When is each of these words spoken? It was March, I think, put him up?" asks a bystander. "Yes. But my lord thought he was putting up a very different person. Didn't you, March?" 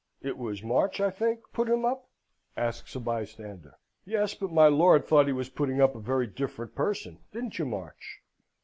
It 0.23 0.35
was 0.35 0.63
March, 0.63 0.99
I 0.99 1.11
think, 1.11 1.41
put 1.53 1.69
him 1.69 1.85
up?" 1.85 2.09
asks 2.57 2.95
a 2.95 2.99
bystander. 2.99 3.77
"Yes. 4.03 4.33
But 4.33 4.51
my 4.51 4.67
lord 4.67 5.05
thought 5.05 5.27
he 5.27 5.31
was 5.31 5.49
putting 5.49 5.79
up 5.79 5.93
a 5.93 5.99
very 5.99 6.25
different 6.25 6.73
person. 6.73 7.19
Didn't 7.31 7.59
you, 7.59 7.65
March?" 7.65 8.23